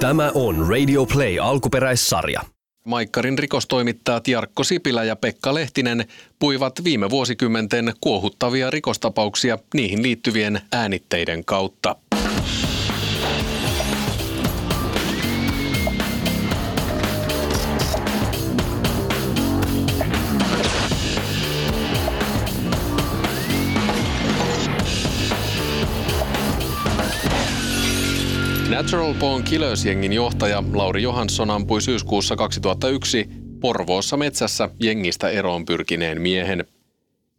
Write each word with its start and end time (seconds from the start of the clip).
Tämä 0.00 0.30
on 0.34 0.68
Radio 0.68 1.06
Play 1.06 1.38
alkuperäissarja. 1.38 2.40
Maikkarin 2.86 3.38
rikostoimittajat 3.38 4.28
Jarkko 4.28 4.64
Sipilä 4.64 5.04
ja 5.04 5.16
Pekka 5.16 5.54
Lehtinen 5.54 6.04
puivat 6.38 6.84
viime 6.84 7.10
vuosikymmenten 7.10 7.92
kuohuttavia 8.00 8.70
rikostapauksia 8.70 9.58
niihin 9.74 10.02
liittyvien 10.02 10.60
äänitteiden 10.72 11.44
kautta. 11.44 11.96
Natural 28.76 29.14
Born 29.14 29.42
Killers-jengin 29.42 30.12
johtaja 30.12 30.64
Lauri 30.74 31.02
Johansson 31.02 31.50
ampui 31.50 31.82
syyskuussa 31.82 32.36
2001 32.36 33.28
Porvoossa 33.60 34.16
metsässä 34.16 34.68
jengistä 34.80 35.28
eroon 35.28 35.64
pyrkineen 35.64 36.20
miehen. 36.20 36.64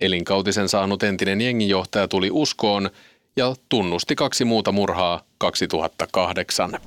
Elinkautisen 0.02 0.70
saanut 0.70 1.04
entinen 1.04 1.42
jenginjohtaja 1.42 2.08
tuli 2.08 2.30
uskoon 2.32 2.90
ja 3.36 3.56
tunnusti 3.70 4.16
kaksi 4.16 4.46
muuta 4.46 4.72
murhaa 4.72 5.22
2008. 5.38 6.80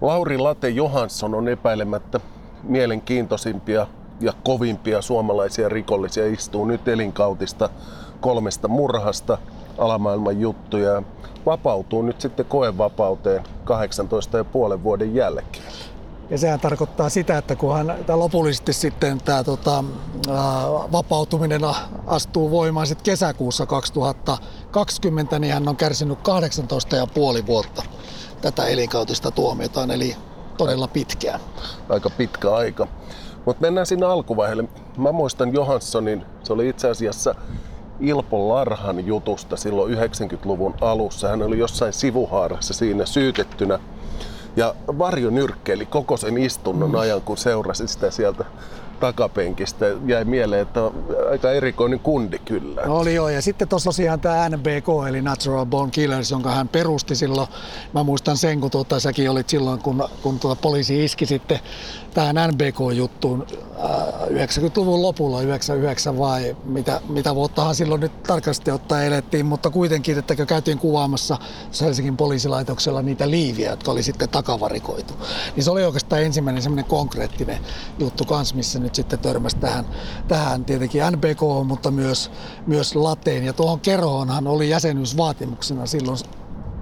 Lauri 0.00 0.38
Late 0.38 0.68
Johansson 0.68 1.34
on 1.34 1.48
epäilemättä 1.48 2.20
mielenkiintoisimpia 2.62 3.86
ja 4.20 4.32
kovimpia 4.44 5.02
suomalaisia 5.02 5.68
rikollisia 5.68 6.26
istuu 6.26 6.64
nyt 6.64 6.88
elinkautista 6.88 7.70
kolmesta 8.20 8.68
murhasta, 8.68 9.38
alamaailman 9.78 10.40
juttuja 10.40 11.02
vapautuu 11.46 12.02
nyt 12.02 12.20
sitten 12.20 12.46
koevapauteen 12.46 13.42
18 13.64 14.36
ja 14.36 14.44
puolen 14.44 14.82
vuoden 14.82 15.14
jälkeen. 15.14 15.64
Ja 16.30 16.38
sehän 16.38 16.60
tarkoittaa 16.60 17.08
sitä, 17.08 17.38
että 17.38 17.56
kunhan 17.56 17.94
tämä 18.06 18.18
lopullisesti 18.18 18.72
sitten 18.72 19.20
tämä 19.24 19.44
tota, 19.44 19.84
vapautuminen 20.92 21.60
astuu 22.06 22.50
voimaan 22.50 22.86
sitten 22.86 23.04
kesäkuussa 23.04 23.66
2020, 23.66 25.38
niin 25.38 25.52
hän 25.52 25.68
on 25.68 25.76
kärsinyt 25.76 26.18
18 26.22 26.96
ja 26.96 27.06
puoli 27.06 27.46
vuotta 27.46 27.82
tätä 28.40 28.66
elinkautista 28.66 29.30
tuomiotaan, 29.30 29.90
eli 29.90 30.16
todella 30.56 30.88
pitkään. 30.88 31.40
Aika 31.88 32.10
pitkä 32.10 32.54
aika. 32.54 32.86
Mutta 33.46 33.60
mennään 33.60 33.86
sinne 33.86 34.06
alkuvaiheelle. 34.06 34.64
Mä 34.96 35.12
muistan 35.12 35.54
Johanssonin, 35.54 36.24
se 36.42 36.52
oli 36.52 36.68
itse 36.68 36.90
asiassa 36.90 37.34
Ilpo 38.00 38.48
Larhan 38.48 39.06
jutusta 39.06 39.56
silloin 39.56 39.98
90-luvun 39.98 40.74
alussa. 40.80 41.28
Hän 41.28 41.42
oli 41.42 41.58
jossain 41.58 41.92
sivuhaarassa 41.92 42.74
siinä 42.74 43.06
syytettynä. 43.06 43.78
Ja 44.56 44.74
Varjo 44.98 45.30
nyrkkeili 45.30 45.86
koko 45.86 46.16
sen 46.16 46.38
istunnon 46.38 46.90
mm. 46.90 46.98
ajan, 46.98 47.20
kun 47.20 47.36
seurasi 47.36 47.88
sitä 47.88 48.10
sieltä 48.10 48.44
takapenkistä. 49.00 49.86
Jäi 50.06 50.24
mieleen, 50.24 50.62
että 50.62 50.80
aika 51.30 51.52
erikoinen 51.52 52.00
kundi 52.00 52.38
kyllä. 52.38 52.82
No 52.86 52.96
oli 52.96 53.14
joo, 53.14 53.28
ja 53.28 53.42
sitten 53.42 53.68
tosiaan 53.68 54.20
tämä 54.20 54.48
NBK, 54.48 55.08
eli 55.08 55.22
Natural 55.22 55.66
Born 55.66 55.90
Killers, 55.90 56.30
jonka 56.30 56.50
hän 56.50 56.68
perusti 56.68 57.16
silloin. 57.16 57.48
Mä 57.94 58.02
muistan 58.02 58.36
sen, 58.36 58.60
kun 58.60 58.70
tuota, 58.70 59.00
säkin 59.00 59.30
olit 59.30 59.48
silloin, 59.48 59.80
kun, 59.80 60.08
kun 60.22 60.38
tuota 60.38 60.62
poliisi 60.62 61.04
iski 61.04 61.26
sitten 61.26 61.58
tähän 62.14 62.36
NBK-juttuun 62.52 63.46
90-luvun 64.28 64.94
äh, 64.94 65.02
lopulla, 65.02 65.42
99 65.42 66.18
vai 66.18 66.56
mitä, 66.64 67.00
mitä 67.08 67.34
vuottahan 67.34 67.74
silloin 67.74 68.00
nyt 68.00 68.22
tarkasti 68.22 68.70
ottaen 68.70 69.06
elettiin, 69.06 69.46
mutta 69.46 69.70
kuitenkin, 69.70 70.18
että 70.18 70.46
käytiin 70.46 70.78
kuvaamassa 70.78 71.38
Helsingin 71.80 72.16
poliisilaitoksella 72.16 73.02
niitä 73.02 73.30
liiviä, 73.30 73.70
jotka 73.70 73.90
oli 73.90 74.02
sitten 74.02 74.28
takavarikoitu. 74.28 75.14
Niin 75.56 75.64
se 75.64 75.70
oli 75.70 75.84
oikeastaan 75.84 76.22
ensimmäinen 76.22 76.62
semmoinen 76.62 76.84
konkreettinen 76.84 77.58
juttu 77.98 78.24
kanssa, 78.24 78.56
missä 78.56 78.78
nyt 78.88 78.94
sitten 78.94 79.18
törmäsi 79.18 79.56
tähän, 79.56 79.84
tähän 80.28 80.64
tietenkin 80.64 81.02
NBK, 81.10 81.40
mutta 81.64 81.90
myös, 81.90 82.30
myös 82.66 82.96
lateen. 82.96 83.44
Ja 83.44 83.52
tuohon 83.52 83.80
kerhoonhan 83.80 84.46
oli 84.46 84.70
jäsenyysvaatimuksena 84.70 85.86
silloin 85.86 86.18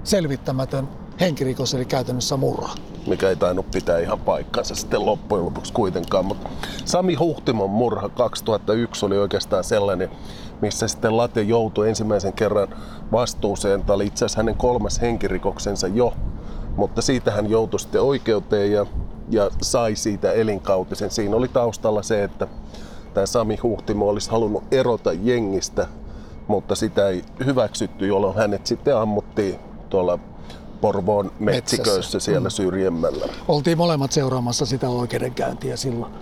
selvittämätön 0.03 0.89
henkirikos, 1.19 1.73
eli 1.73 1.85
käytännössä 1.85 2.37
murha. 2.37 2.75
Mikä 3.07 3.29
ei 3.29 3.35
tainnut 3.35 3.71
pitää 3.71 3.99
ihan 3.99 4.19
paikkansa 4.19 4.75
sitten 4.75 5.05
loppujen 5.05 5.45
lopuksi 5.45 5.73
kuitenkaan. 5.73 6.25
Mutta 6.25 6.49
Sami 6.85 7.15
Huhtimon 7.15 7.69
murha 7.69 8.09
2001 8.09 9.05
oli 9.05 9.17
oikeastaan 9.17 9.63
sellainen, 9.63 10.09
missä 10.61 10.87
sitten 10.87 11.17
Late 11.17 11.41
joutui 11.41 11.89
ensimmäisen 11.89 12.33
kerran 12.33 12.67
vastuuseen. 13.11 13.83
Tämä 13.83 13.95
oli 13.95 14.05
itse 14.05 14.25
asiassa 14.25 14.39
hänen 14.39 14.55
kolmas 14.55 15.01
henkirikoksensa 15.01 15.87
jo, 15.87 16.13
mutta 16.75 17.01
siitä 17.01 17.31
hän 17.31 17.49
joutui 17.49 17.79
sitten 17.79 18.01
oikeuteen 18.01 18.71
ja, 18.71 18.85
ja 19.29 19.49
sai 19.61 19.95
siitä 19.95 20.31
elinkautisen. 20.31 21.11
Siinä 21.11 21.35
oli 21.35 21.47
taustalla 21.47 22.03
se, 22.03 22.23
että 22.23 22.47
tämä 23.13 23.25
Sami 23.25 23.55
Huhtimo 23.63 24.09
olisi 24.09 24.31
halunnut 24.31 24.63
erota 24.71 25.13
jengistä, 25.13 25.87
mutta 26.47 26.75
sitä 26.75 27.09
ei 27.09 27.23
hyväksytty, 27.45 28.07
jolloin 28.07 28.35
hänet 28.35 28.65
sitten 28.65 28.97
ammuttiin 28.97 29.59
tuolla 29.89 30.19
Porvoon 30.81 31.31
metsiköissä 31.39 31.91
Metsässä. 31.97 32.19
siellä 32.19 32.47
mm. 32.47 32.51
syrjemmällä. 32.51 33.25
Oltiin 33.47 33.77
molemmat 33.77 34.11
seuraamassa 34.11 34.65
sitä 34.65 34.89
oikeudenkäyntiä 34.89 35.77
silloin. 35.77 36.13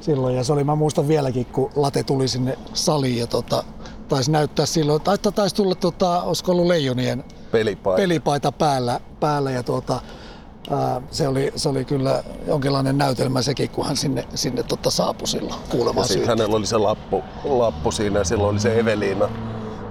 silloin. 0.00 0.36
Ja 0.36 0.44
se 0.44 0.52
oli, 0.52 0.64
mä 0.64 0.74
muistan 0.74 1.08
vieläkin, 1.08 1.46
kun 1.46 1.70
Late 1.76 2.02
tuli 2.02 2.28
sinne 2.28 2.58
saliin 2.72 3.18
ja 3.18 3.26
tota, 3.26 3.64
taisi 4.08 4.30
näyttää 4.30 4.66
silloin, 4.66 5.02
tai 5.02 5.18
taisi 5.18 5.54
tulla, 5.54 5.74
tota, 5.74 6.22
olisiko 6.22 6.52
ollut 6.52 6.66
leijonien 6.66 7.24
pelipaita, 7.52 7.96
pelipaita 7.96 8.52
päällä, 8.52 9.00
päällä 9.20 9.50
ja 9.50 9.62
tuota, 9.62 9.94
ää, 9.94 10.00
se, 11.10 11.28
oli, 11.28 11.52
se 11.56 11.68
oli 11.68 11.84
kyllä 11.84 12.24
jonkinlainen 12.46 12.98
näytelmä 12.98 13.42
sekin, 13.42 13.70
kun 13.70 13.86
hän 13.86 13.96
sinne, 13.96 14.26
sinne 14.34 14.62
tota, 14.62 14.90
saapui 14.90 15.28
silloin 15.28 15.60
kuulemaan 15.68 16.06
ja 16.20 16.26
hänellä 16.26 16.56
oli 16.56 16.66
se 16.66 16.76
lappu, 16.76 17.22
lappu 17.44 17.90
siinä 17.90 18.18
ja 18.18 18.24
silloin 18.24 18.50
oli 18.50 18.60
se 18.60 18.78
Eveliina 18.78 19.28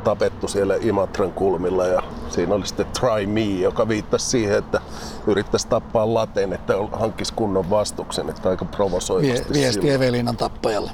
tapettu 0.04 0.48
siellä 0.48 0.76
Imatran 0.82 1.34
kulmilla 1.34 1.86
ja 1.86 2.04
siinä 2.30 2.56
oli 2.56 2.68
sitten 2.68 2.86
Try 3.00 3.26
Me, 3.26 3.42
joka 3.42 3.88
viittasi 3.88 4.26
siihen, 4.26 4.58
että 4.58 4.82
yrittäisi 5.28 5.68
tappaa 5.68 6.14
laten, 6.14 6.54
että 6.54 6.74
hankkisi 6.92 7.34
kunnon 7.34 7.70
vastuksen, 7.70 8.30
että 8.30 8.50
aika 8.50 8.66
provosoivasti. 8.66 9.54
Vie, 9.54 9.62
viesti 9.62 9.90
Evelinan 9.90 10.38
tappajalle. 10.38 10.92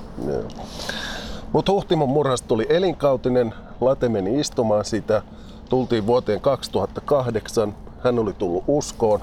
Mutta 1.54 1.72
Huhtimon 1.72 2.10
murhasta 2.10 2.48
tuli 2.48 2.66
elinkautinen, 2.70 3.54
late 3.82 4.10
meni 4.10 4.40
istumaan 4.40 4.86
sitä, 4.86 5.22
tultiin 5.70 6.08
vuoteen 6.08 6.42
2008, 6.42 7.76
hän 8.04 8.20
oli 8.20 8.34
tullut 8.34 8.64
uskoon, 8.68 9.20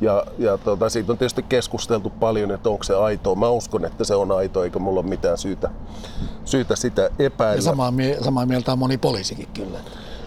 ja, 0.00 0.24
ja 0.38 0.58
tota, 0.58 0.88
siitä 0.88 1.12
on 1.12 1.18
tietysti 1.18 1.42
keskusteltu 1.42 2.10
paljon, 2.10 2.50
että 2.50 2.68
onko 2.68 2.84
se 2.84 2.94
aito. 2.94 3.34
Mä 3.34 3.48
uskon, 3.48 3.84
että 3.84 4.04
se 4.04 4.14
on 4.14 4.32
aito, 4.32 4.64
eikä 4.64 4.78
mulla 4.78 5.00
ole 5.00 5.08
mitään 5.08 5.38
syytä, 5.38 5.70
syytä 6.44 6.76
sitä 6.76 7.10
epäillä. 7.18 7.58
Ja 7.58 7.62
samaa, 7.62 7.90
mie- 7.90 8.18
samaa 8.22 8.46
mieltä 8.46 8.72
on 8.72 8.78
moni 8.78 8.98
poliisikin 8.98 9.48
kyllä. 9.54 9.78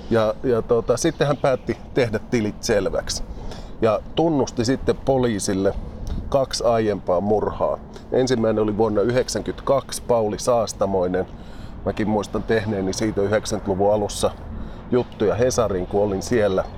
Ja, 0.10 0.36
ja 0.44 0.62
tota, 0.62 0.98
sitten 0.98 1.28
hän 1.28 1.38
päätti 1.38 1.78
tehdä 1.94 2.20
tilit 2.20 2.64
selväksi. 2.64 3.24
Ja 3.82 4.00
tunnusti 4.16 4.66
sitten 4.66 4.96
poliisille 4.96 5.74
kaksi 6.30 6.64
aiempaa 6.64 7.22
murhaa. 7.22 7.80
Ensimmäinen 8.12 8.64
oli 8.64 8.78
vuonna 8.78 9.02
1992 9.02 10.02
Pauli 10.02 10.40
Saastamoinen. 10.40 11.26
Mäkin 11.86 12.10
muistan 12.10 12.44
tehneeni 12.44 12.94
siitä 12.94 13.22
90-luvun 13.22 13.94
alussa 13.94 14.32
juttuja 14.92 15.36
Hesarin, 15.36 15.88
kun 15.88 16.04
olin 16.04 16.22
siellä– 16.22 16.64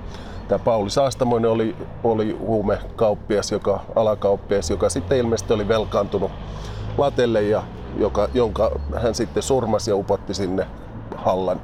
Tämä 0.50 0.58
Pauli 0.58 0.90
Saastamoinen 0.90 1.50
oli, 1.50 1.76
oli 2.04 2.36
huumekauppias, 2.40 3.52
joka, 3.52 3.80
alakauppias, 3.96 4.70
joka 4.70 4.88
sitten 4.88 5.18
ilmeisesti 5.18 5.52
oli 5.52 5.68
velkaantunut 5.68 6.30
latelle, 6.98 7.42
ja 7.42 7.62
joka, 7.96 8.28
jonka 8.34 8.70
hän 9.02 9.14
sitten 9.14 9.42
surmasi 9.42 9.90
ja 9.90 9.96
upotti 9.96 10.34
sinne 10.34 10.66
Hallan 11.16 11.60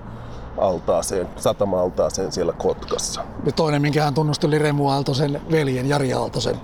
altaaseen, 0.58 1.28
satama-altaaseen 1.36 2.32
siellä 2.32 2.52
Kotkassa. 2.52 3.24
Ja 3.46 3.52
toinen, 3.52 3.82
minkä 3.82 4.04
hän 4.04 4.14
tunnusti, 4.14 4.46
oli 4.46 4.58
Remu 4.58 4.88
Aaltosen 4.88 5.40
veljen, 5.50 5.88
Jari 5.88 6.12
Aaltosen 6.12 6.56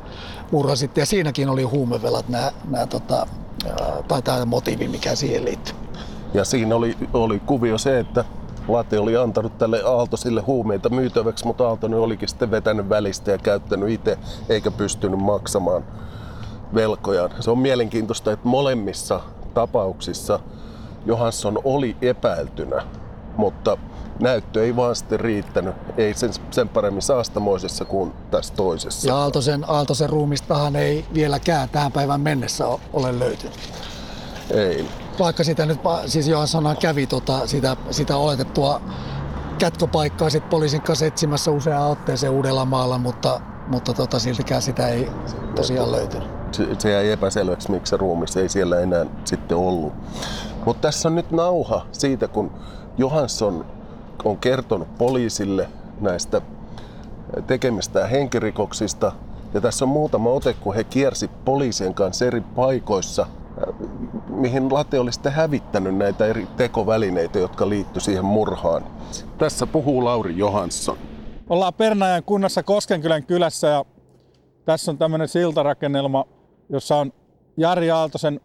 murha 0.50 0.76
sitten. 0.76 1.02
Ja 1.02 1.06
siinäkin 1.06 1.48
oli 1.48 1.62
huumevelat, 1.62 2.28
nämä, 2.28 2.52
nämä 2.70 2.86
tota, 2.86 3.26
tai 4.08 4.22
tämä 4.22 4.44
motiivi, 4.44 4.88
mikä 4.88 5.14
siihen 5.14 5.44
liittyy. 5.44 5.74
Ja 6.34 6.44
siinä 6.44 6.76
oli, 6.76 6.96
oli 7.12 7.40
kuvio 7.40 7.78
se, 7.78 7.98
että 7.98 8.24
Late 8.68 8.98
oli 8.98 9.16
antanut 9.16 9.58
tälle 9.58 9.82
Aaltosille 9.84 10.40
huumeita 10.40 10.88
myytäväksi, 10.88 11.46
mutta 11.46 11.68
Aaltonen 11.68 11.98
olikin 11.98 12.28
sitten 12.28 12.50
vetänyt 12.50 12.88
välistä 12.88 13.30
ja 13.30 13.38
käyttänyt 13.38 13.88
itse, 13.88 14.18
eikä 14.48 14.70
pystynyt 14.70 15.20
maksamaan 15.20 15.84
velkojaan. 16.74 17.30
Se 17.40 17.50
on 17.50 17.58
mielenkiintoista, 17.58 18.32
että 18.32 18.48
molemmissa 18.48 19.20
tapauksissa 19.54 20.40
Johansson 21.06 21.58
oli 21.64 21.96
epäiltynä, 22.02 22.82
mutta 23.36 23.78
näyttö 24.20 24.64
ei 24.64 24.76
vaan 24.76 24.96
sitten 24.96 25.20
riittänyt, 25.20 25.74
ei 25.96 26.14
sen, 26.14 26.30
sen 26.50 26.68
paremmin 26.68 27.02
saastamoisessa 27.02 27.84
kuin 27.84 28.12
tässä 28.30 28.54
toisessa. 28.54 29.08
Ja 29.08 29.16
Aaltosen, 29.16 29.64
Aaltosen 29.70 30.10
ruumistahan 30.10 30.76
ei 30.76 31.04
vieläkään 31.14 31.68
tähän 31.68 31.92
päivään 31.92 32.20
mennessä 32.20 32.66
ole 32.92 33.18
löytynyt. 33.18 33.58
Ei 34.50 34.86
vaikka 35.18 35.44
sitä 35.44 35.66
nyt, 35.66 35.80
siis 36.06 36.28
Johansson 36.28 36.76
kävi 36.80 37.06
tota, 37.06 37.46
sitä, 37.46 37.76
sitä 37.90 38.16
oletettua 38.16 38.80
kätköpaikkaa 39.58 40.30
sit 40.30 40.50
poliisin 40.50 40.82
kanssa 40.82 41.06
etsimässä 41.06 41.50
useaan 41.50 41.90
otteeseen 41.90 42.32
Uudellamaalla, 42.32 42.98
mutta, 42.98 43.40
mutta 43.66 43.94
tota, 43.94 44.18
siltikään 44.18 44.62
sitä 44.62 44.88
ei 44.88 45.10
tosiaan 45.54 45.92
löytynyt. 45.92 46.28
Se, 46.52 46.66
se 46.78 46.90
jäi 46.90 47.10
epäselväksi, 47.10 47.70
miksi 47.70 47.90
se 47.90 47.96
ruumis 47.96 48.36
ei 48.36 48.48
siellä 48.48 48.80
enää 48.80 49.06
sitten 49.24 49.56
ollut. 49.56 49.92
Mutta 50.66 50.80
tässä 50.80 51.08
on 51.08 51.14
nyt 51.14 51.30
nauha 51.30 51.86
siitä, 51.92 52.28
kun 52.28 52.50
Johansson 52.98 53.66
on 54.24 54.38
kertonut 54.38 54.98
poliisille 54.98 55.68
näistä 56.00 56.40
tekemistään 57.46 58.10
henkirikoksista. 58.10 59.12
Ja 59.54 59.60
tässä 59.60 59.84
on 59.84 59.88
muutama 59.88 60.30
ote, 60.30 60.54
kun 60.54 60.74
he 60.74 60.84
kiersi 60.84 61.30
poliisien 61.44 61.94
kanssa 61.94 62.24
eri 62.24 62.40
paikoissa, 62.40 63.26
mihin 64.28 64.74
Late 64.74 64.98
oli 64.98 65.12
sitten 65.12 65.32
hävittänyt 65.32 65.96
näitä 65.96 66.26
eri 66.26 66.46
tekovälineitä, 66.56 67.38
jotka 67.38 67.68
liittyy 67.68 68.00
siihen 68.00 68.24
murhaan. 68.24 68.84
Tässä 69.38 69.66
puhuu 69.66 70.04
Lauri 70.04 70.38
Johansson. 70.38 70.98
Ollaan 71.48 71.74
Pernajan 71.74 72.22
kunnassa 72.22 72.62
Koskenkylän 72.62 73.26
kylässä 73.26 73.68
ja 73.68 73.84
tässä 74.64 74.90
on 74.90 74.98
tämmöinen 74.98 75.28
siltarakennelma, 75.28 76.24
jossa 76.68 76.96
on 76.96 77.12
Jari 77.56 77.90
Aaltosen 77.90 78.40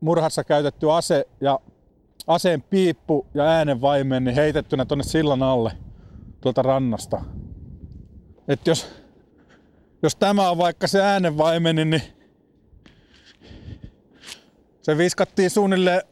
murhassa 0.00 0.44
käytetty 0.44 0.92
ase 0.92 1.26
ja 1.40 1.60
aseen 2.26 2.62
piippu 2.62 3.26
ja 3.34 3.44
äänenvaimen 3.44 4.24
niin 4.24 4.34
heitettynä 4.34 4.84
tuonne 4.84 5.04
sillan 5.04 5.42
alle 5.42 5.72
tuolta 6.40 6.62
rannasta. 6.62 7.20
Et 8.48 8.66
jos, 8.66 8.88
jos 10.02 10.16
tämä 10.16 10.50
on 10.50 10.58
vaikka 10.58 10.86
se 10.86 11.02
äänenvaimen, 11.02 11.76
niin 11.76 12.02
se 14.90 14.98
viskattiin 14.98 15.50
suunnilleen 15.50 16.02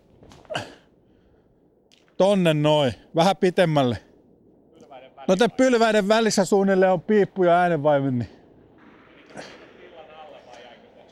tonne 2.16 2.54
noin, 2.54 2.92
vähän 3.14 3.36
pitemmälle. 3.36 3.98
No 5.28 5.36
te 5.36 5.48
pylväiden 5.48 6.08
välissä 6.08 6.44
suunnilleen 6.44 6.92
on 6.92 7.00
piippu 7.00 7.44
ja 7.44 7.52
äänenvaimen. 7.52 8.18
Niin. 8.18 8.30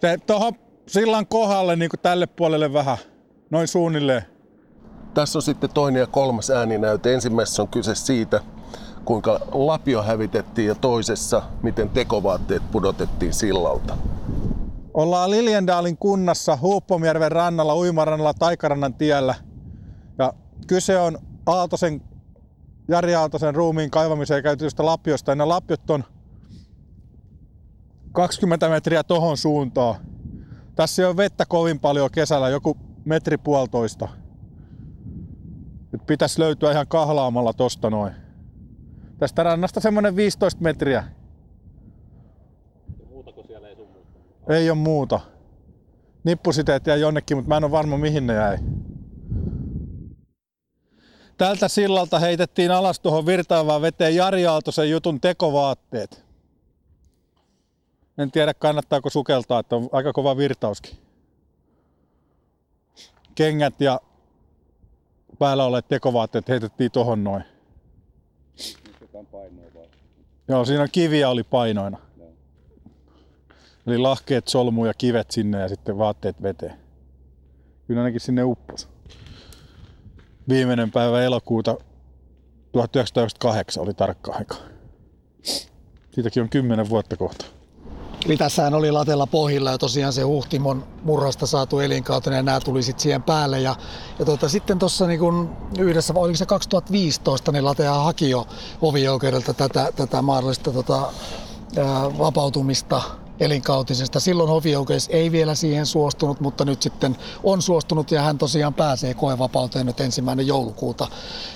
Se 0.00 0.18
tuohon 0.26 0.52
sillan 0.86 1.26
kohdalle 1.26 1.76
niin 1.76 1.90
kuin 1.90 2.00
tälle 2.00 2.26
puolelle 2.26 2.72
vähän, 2.72 2.98
noin 3.50 3.68
suunnilleen. 3.68 4.22
Tässä 5.14 5.38
on 5.38 5.42
sitten 5.42 5.70
toinen 5.70 6.00
ja 6.00 6.06
kolmas 6.06 6.50
ääninäyte. 6.50 7.14
Ensimmäisessä 7.14 7.62
on 7.62 7.68
kyse 7.68 7.94
siitä, 7.94 8.40
kuinka 9.04 9.40
lapio 9.52 10.02
hävitettiin 10.02 10.68
ja 10.68 10.74
toisessa, 10.74 11.42
miten 11.62 11.88
tekovaatteet 11.88 12.62
pudotettiin 12.72 13.34
sillalta. 13.34 13.96
Ollaan 14.96 15.30
Liljendaalin 15.30 15.96
kunnassa 15.96 16.58
Huuppomjärven 16.60 17.32
rannalla, 17.32 17.76
Uimarannalla, 17.76 18.34
Taikarannan 18.34 18.94
tiellä. 18.94 19.34
Ja 20.18 20.32
kyse 20.66 20.98
on 20.98 21.18
Aaltosen, 21.46 22.02
Jari 22.88 23.14
Aaltosen 23.14 23.54
ruumiin 23.54 23.90
kaivamiseen 23.90 24.42
käytetystä 24.42 24.86
lapiosta. 24.86 25.30
Ja 25.30 25.36
ne 25.36 25.44
lapiot 25.44 25.90
on 25.90 26.04
20 28.12 28.68
metriä 28.68 29.04
tohon 29.04 29.36
suuntaan. 29.36 29.94
Tässä 30.74 31.08
ole 31.08 31.16
vettä 31.16 31.44
kovin 31.48 31.80
paljon 31.80 32.10
kesällä, 32.10 32.48
joku 32.48 32.76
metri 33.04 33.38
puolitoista. 33.38 34.08
Nyt 35.92 36.06
pitäisi 36.06 36.40
löytyä 36.40 36.72
ihan 36.72 36.88
kahlaamalla 36.88 37.52
tosta 37.52 37.90
noin. 37.90 38.12
Tästä 39.18 39.42
rannasta 39.42 39.80
semmonen 39.80 40.16
15 40.16 40.62
metriä. 40.62 41.04
Ei 44.48 44.70
ole 44.70 44.78
muuta. 44.78 45.20
Nippusiteet 46.24 46.86
jäi 46.86 47.00
jonnekin, 47.00 47.36
mutta 47.36 47.48
mä 47.48 47.56
en 47.56 47.64
ole 47.64 47.70
varma 47.70 47.98
mihin 47.98 48.26
ne 48.26 48.34
jäi. 48.34 48.58
Tältä 51.36 51.68
sillalta 51.68 52.18
heitettiin 52.18 52.70
alas 52.70 53.00
tuohon 53.00 53.26
virtaavaan 53.26 53.82
veteen 53.82 54.16
Jari 54.16 54.46
Aaltosen 54.46 54.90
jutun 54.90 55.20
tekovaatteet. 55.20 56.24
En 58.18 58.30
tiedä 58.30 58.54
kannattaako 58.54 59.10
sukeltaa, 59.10 59.60
että 59.60 59.76
on 59.76 59.88
aika 59.92 60.12
kova 60.12 60.36
virtauskin. 60.36 60.98
Kengät 63.34 63.80
ja 63.80 64.00
päällä 65.38 65.64
olleet 65.64 65.88
tekovaatteet 65.88 66.48
heitettiin 66.48 66.90
tohon 66.90 67.24
noin. 67.24 67.44
Joo, 70.48 70.64
siinä 70.64 70.88
kiviä 70.88 71.28
oli 71.28 71.42
painoina. 71.42 72.05
Eli 73.86 73.98
lahkeet, 73.98 74.48
solmu 74.48 74.84
ja 74.84 74.94
kivet 74.94 75.30
sinne 75.30 75.60
ja 75.60 75.68
sitten 75.68 75.98
vaatteet 75.98 76.42
veteen. 76.42 76.74
Kyllä 77.86 78.00
ainakin 78.00 78.20
sinne 78.20 78.44
uppos. 78.44 78.88
Viimeinen 80.48 80.90
päivä 80.90 81.22
elokuuta 81.22 81.76
1998 82.72 83.82
oli 83.82 83.94
tarkka 83.94 84.32
aika. 84.32 84.56
Siitäkin 86.14 86.42
on 86.42 86.48
kymmenen 86.48 86.88
vuotta 86.88 87.16
kohta. 87.16 87.46
Eli 88.26 88.36
tässähän 88.36 88.74
oli 88.74 88.90
latella 88.90 89.26
pohjilla 89.26 89.70
ja 89.70 89.78
tosiaan 89.78 90.12
se 90.12 90.22
Huhtimon 90.22 90.84
murrasta 91.02 91.46
saatu 91.46 91.78
elinkautinen 91.78 92.36
ja 92.36 92.42
nämä 92.42 92.60
tuli 92.60 92.82
sitten 92.82 93.02
siihen 93.02 93.22
päälle. 93.22 93.60
Ja, 93.60 93.76
ja 94.18 94.24
tota, 94.24 94.48
sitten 94.48 94.78
tuossa 94.78 95.06
niin 95.06 95.50
yhdessä, 95.78 96.14
oliko 96.16 96.36
se 96.36 96.46
2015, 96.46 97.52
niin 97.52 97.64
Latea 97.64 97.94
haki 97.94 98.30
jo 98.30 98.46
tätä, 99.56 99.92
tätä 99.96 100.22
mahdollista 100.22 100.72
tota, 100.72 101.12
ää, 101.76 102.18
vapautumista 102.18 103.02
elinkautisesta. 103.40 104.20
Silloin 104.20 104.50
hovioikeus 104.50 105.08
ei 105.12 105.32
vielä 105.32 105.54
siihen 105.54 105.86
suostunut, 105.86 106.40
mutta 106.40 106.64
nyt 106.64 106.82
sitten 106.82 107.16
on 107.44 107.62
suostunut 107.62 108.10
ja 108.10 108.22
hän 108.22 108.38
tosiaan 108.38 108.74
pääsee 108.74 109.14
koevapauteen 109.14 109.86
nyt 109.86 110.00
ensimmäinen 110.00 110.46
joulukuuta 110.46 111.08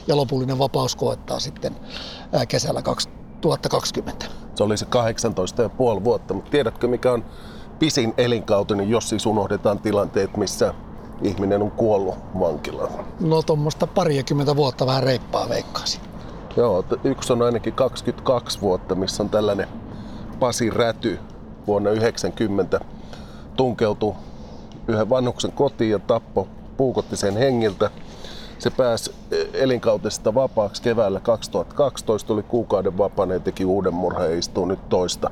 ja 0.07 0.17
lopullinen 0.17 0.59
vapaus 0.59 0.97
koettaa 0.97 1.41
sitten 1.41 1.77
kesällä 2.49 2.83
2020. 2.83 4.27
Se 4.55 4.63
oli 4.63 4.77
se 4.77 4.87
18,5 5.99 6.05
vuotta, 6.05 6.35
mutta 6.35 6.51
tiedätkö 6.51 6.89
mikä 6.89 7.13
on 7.13 7.25
pisin 7.79 8.15
elinkautinen, 8.19 8.91
jos 8.91 9.09
siis 9.09 9.27
unohdetaan 9.27 9.79
tilanteet, 9.79 10.37
missä 10.37 10.75
ihminen 11.23 11.63
on 11.63 11.71
kuollut 11.71 12.15
vankilaan? 12.41 13.05
No 13.21 13.43
tuommoista 13.43 13.87
parikymmentä 13.87 14.57
vuotta 14.57 14.87
vähän 14.87 15.03
reippaa 15.03 15.49
veikkaisin. 15.49 16.01
Joo, 16.57 16.85
yksi 17.05 17.33
on 17.33 17.43
ainakin 17.43 17.73
22 17.73 18.61
vuotta, 18.61 18.95
missä 18.95 19.23
on 19.23 19.31
tällainen 19.31 19.69
Pasi 20.41 20.71
Räty 20.71 21.19
vuonna 21.71 21.91
90 21.91 22.81
tunkeutui 23.57 24.15
yhden 24.89 25.11
vanhuksen 25.11 25.53
kotiin 25.53 25.91
ja 25.91 25.99
tappo 25.99 26.49
puukotti 26.77 27.17
sen 27.17 27.37
hengiltä. 27.37 27.91
Se 28.59 28.71
pääsi 28.71 29.15
elinkautista 29.53 30.35
vapaaksi 30.35 30.83
keväällä 30.83 31.21
2012, 31.21 32.33
oli 32.33 32.43
kuukauden 32.43 32.99
vapaana 32.99 33.35
ja 33.35 33.41
teki 33.41 33.65
uuden 33.65 33.95
murhan 33.95 34.31
ja 34.31 34.39
istuu 34.39 34.67
nyt 34.67 34.89
toista 34.89 35.31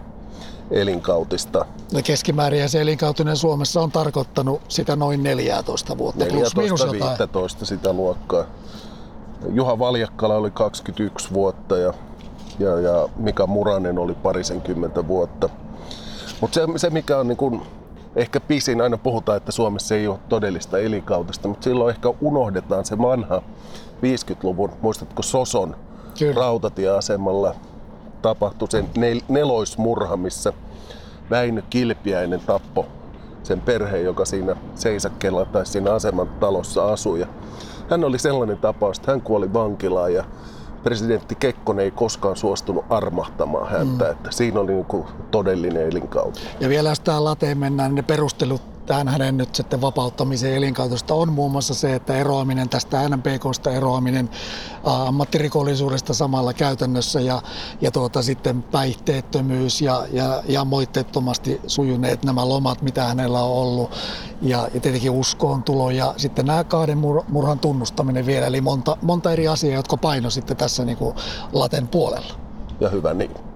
elinkautista. 0.70 1.66
No 1.92 2.00
keskimäärin 2.04 2.68
se 2.68 2.80
elinkautinen 2.80 3.36
Suomessa 3.36 3.80
on 3.80 3.92
tarkoittanut 3.92 4.60
sitä 4.68 4.96
noin 4.96 5.22
14 5.22 5.98
vuotta 5.98 6.24
14 6.24 6.92
15 6.92 7.66
sitä 7.66 7.92
luokkaa. 7.92 8.44
Juha 9.52 9.78
Valjakkala 9.78 10.34
oli 10.34 10.50
21 10.50 11.32
vuotta 11.32 11.76
ja, 11.76 11.92
ja, 12.58 12.80
ja 12.80 13.08
Mika 13.16 13.46
Muranen 13.46 13.98
oli 13.98 14.14
parisenkymmentä 14.14 15.08
vuotta. 15.08 15.48
Mutta 16.40 16.54
se, 16.54 16.66
se, 16.76 16.90
mikä 16.90 17.18
on 17.18 17.28
niin 17.28 17.36
kun, 17.36 17.62
ehkä 18.16 18.40
pisin, 18.40 18.80
aina 18.80 18.98
puhutaan, 18.98 19.36
että 19.36 19.52
Suomessa 19.52 19.94
ei 19.94 20.08
ole 20.08 20.18
todellista 20.28 20.78
elinkautista, 20.78 21.48
mutta 21.48 21.64
silloin 21.64 21.90
ehkä 21.90 22.08
unohdetaan 22.20 22.84
se 22.84 22.98
vanha 22.98 23.42
50-luvun, 24.02 24.72
muistatko 24.82 25.22
Soson 25.22 25.76
Kyllä. 26.18 26.40
rautatieasemalla 26.40 27.54
tapahtui 28.22 28.68
sen 28.70 28.84
nel- 28.84 29.24
neloismurha, 29.28 30.16
missä 30.16 30.52
Väinö 31.30 31.62
Kilpiäinen 31.70 32.40
tappo 32.40 32.86
sen 33.42 33.60
perheen, 33.60 34.04
joka 34.04 34.24
siinä 34.24 34.56
seisakkeella 34.74 35.44
tai 35.44 35.66
siinä 35.66 35.92
aseman 35.92 36.28
talossa 36.28 36.92
asui. 36.92 37.20
Ja 37.20 37.26
hän 37.90 38.04
oli 38.04 38.18
sellainen 38.18 38.58
tapaus, 38.58 38.98
että 38.98 39.10
hän 39.12 39.20
kuoli 39.20 39.52
vankilaan 39.52 40.14
ja 40.14 40.24
presidentti 40.82 41.34
Kekkonen 41.34 41.84
ei 41.84 41.90
koskaan 41.90 42.36
suostunut 42.36 42.84
armahtamaan 42.90 43.70
häntä, 43.70 44.04
mm. 44.04 44.10
että 44.10 44.30
siinä 44.30 44.60
oli 44.60 44.72
niin 44.72 45.04
todellinen 45.30 45.88
elinkauti. 45.88 46.40
Ja 46.60 46.68
vielä 46.68 46.88
jos 46.88 47.00
tähän 47.00 47.24
lateen 47.24 47.58
mennään, 47.58 47.90
niin 47.90 47.96
ne 47.96 48.02
perustelut 48.02 48.77
tähän 48.88 49.08
hänen 49.08 49.36
nyt 49.36 49.54
sitten 49.54 49.80
vapauttamiseen 49.80 50.54
elinkautosta 50.54 51.14
on 51.14 51.32
muun 51.32 51.52
muassa 51.52 51.74
se, 51.74 51.94
että 51.94 52.16
eroaminen 52.16 52.68
tästä 52.68 53.08
NPKsta, 53.08 53.70
eroaminen 53.70 54.30
ammattirikollisuudesta 54.84 56.14
samalla 56.14 56.52
käytännössä 56.52 57.20
ja, 57.20 57.42
ja 57.80 57.90
tuota, 57.90 58.22
sitten 58.22 58.62
päihteettömyys 58.62 59.80
ja, 59.80 60.06
ja, 60.12 60.42
ja 60.48 60.64
moitteettomasti 60.64 61.60
sujuneet 61.66 62.24
nämä 62.24 62.48
lomat, 62.48 62.82
mitä 62.82 63.04
hänellä 63.04 63.42
on 63.42 63.56
ollut 63.56 63.90
ja, 64.42 64.68
ja 64.74 64.80
tietenkin 64.80 65.10
uskoon 65.10 65.62
tulo 65.62 65.90
ja 65.90 66.14
sitten 66.16 66.46
nämä 66.46 66.64
kahden 66.64 66.98
mur, 66.98 67.22
murhan 67.28 67.58
tunnustaminen 67.58 68.26
vielä, 68.26 68.46
eli 68.46 68.60
monta, 68.60 68.96
monta 69.02 69.32
eri 69.32 69.48
asiaa, 69.48 69.74
jotka 69.74 69.96
paino 69.96 70.30
sitten 70.30 70.56
tässä 70.56 70.84
niin 70.84 70.98
kuin 70.98 71.14
laten 71.52 71.88
puolella. 71.88 72.34
Ja 72.80 72.88
hyvä 72.88 73.14
niin. 73.14 73.47